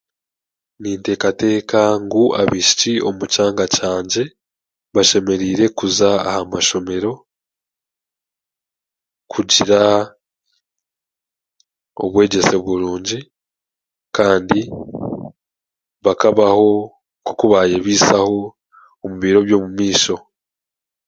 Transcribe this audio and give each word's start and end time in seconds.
Ninteekateeka 0.81 1.81
ngu 2.03 2.23
abaishiki 2.41 2.91
omu 3.07 3.23
kyanga 3.33 3.65
kyangye 3.75 4.23
bashemereire 4.95 5.65
kuza 5.77 6.09
aha 6.27 6.41
mashomero 6.53 7.11
kugira 9.31 9.79
obwegyese 12.03 12.55
burungi 12.65 13.19
kandi 14.17 14.59
bakabaho 16.05 16.67
nk'oku 17.19 17.45
baayebaisaho 17.51 18.37
omu 19.03 19.15
biro 19.21 19.39
by'omumaisho 19.47 20.15